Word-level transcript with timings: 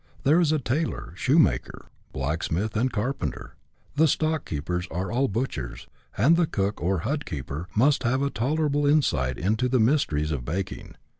There 0.23 0.39
is 0.41 0.51
a 0.51 0.57
tailor, 0.57 1.13
shoemaker, 1.15 1.89
blacksmith, 2.11 2.75
and 2.75 2.91
carpenter; 2.91 3.55
the 3.97 4.07
stock 4.07 4.45
keepers 4.45 4.87
are 4.89 5.11
all 5.11 5.27
butchers, 5.27 5.85
and 6.17 6.35
the 6.37 6.47
cook 6.47 6.81
or 6.81 7.01
hut 7.01 7.23
keeper 7.23 7.67
must 7.75 8.03
also 8.03 8.09
have 8.11 8.21
a 8.23 8.31
tolerable 8.31 8.87
insight 8.87 9.37
into 9.37 9.69
the 9.69 9.79
mysteries 9.79 10.31
of 10.31 10.43
baking. 10.43 10.95